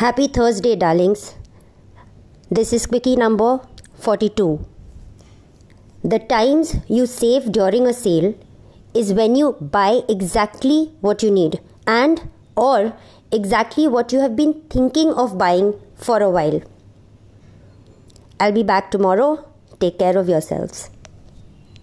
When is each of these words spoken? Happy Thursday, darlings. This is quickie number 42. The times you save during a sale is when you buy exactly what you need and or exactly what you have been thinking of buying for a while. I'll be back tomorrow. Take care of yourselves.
Happy 0.00 0.26
Thursday, 0.28 0.76
darlings. 0.76 1.36
This 2.50 2.74
is 2.74 2.84
quickie 2.84 3.16
number 3.16 3.60
42. 3.94 4.62
The 6.04 6.18
times 6.18 6.76
you 6.86 7.06
save 7.06 7.50
during 7.50 7.86
a 7.86 7.94
sale 7.94 8.34
is 8.92 9.14
when 9.14 9.36
you 9.36 9.52
buy 9.52 10.02
exactly 10.06 10.92
what 11.00 11.22
you 11.22 11.30
need 11.30 11.60
and 11.86 12.28
or 12.56 12.92
exactly 13.32 13.88
what 13.88 14.12
you 14.12 14.20
have 14.20 14.36
been 14.36 14.52
thinking 14.68 15.14
of 15.14 15.38
buying 15.38 15.72
for 15.94 16.20
a 16.20 16.28
while. 16.28 16.60
I'll 18.38 18.52
be 18.52 18.64
back 18.64 18.90
tomorrow. 18.90 19.48
Take 19.80 19.98
care 19.98 20.18
of 20.18 20.28
yourselves. 20.28 20.90